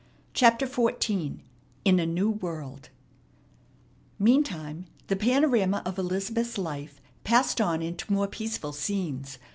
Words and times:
CHAPTER 0.33 0.65
XIV 0.65 1.41
IN 1.85 1.99
A 1.99 2.07
NEW 2.07 2.31
WORLD 2.31 2.89
Meantime 4.17 4.87
the 5.05 5.15
panorama 5.15 5.83
of 5.85 5.99
Elizabeth's 5.99 6.57
life 6.57 6.99
passed 7.23 7.61
on 7.61 7.83
into 7.83 8.11
more 8.11 8.25
peaceful 8.25 8.73
scenes. 8.73 9.37